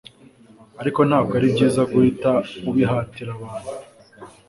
Ariko 0.81 0.99
ntabwo 1.09 1.31
ari 1.37 1.47
byiza 1.53 1.81
guhita 1.91 2.31
ubihatira 2.69 3.31
abantu 3.37 3.71